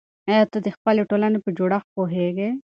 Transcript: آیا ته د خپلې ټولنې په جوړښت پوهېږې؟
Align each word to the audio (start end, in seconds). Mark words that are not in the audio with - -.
آیا 0.29 0.41
ته 0.51 0.57
د 0.65 0.67
خپلې 0.75 1.01
ټولنې 1.09 1.39
په 1.43 1.49
جوړښت 1.57 1.87
پوهېږې؟ 1.95 2.49